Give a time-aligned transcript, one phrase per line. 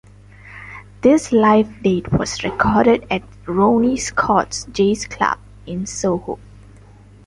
[1.01, 6.39] This live date was recorded at Ronnie Scott's Jazz Club in Soho.